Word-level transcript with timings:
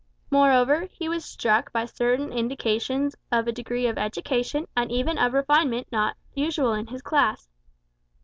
Moreover, 0.31 0.87
he 0.91 1.07
was 1.07 1.23
struck 1.23 1.71
by 1.71 1.85
certain 1.85 2.33
indications 2.33 3.15
of 3.31 3.47
a 3.47 3.51
degree 3.51 3.85
of 3.85 3.99
education 3.99 4.65
and 4.75 4.91
even 4.91 5.19
of 5.19 5.33
refinement 5.33 5.91
not 5.91 6.17
usual 6.33 6.73
in 6.73 6.87
his 6.87 7.03
class. 7.03 7.47